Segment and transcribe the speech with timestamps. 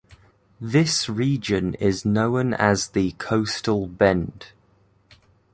[0.59, 4.47] This region is known as the Coastal Bend.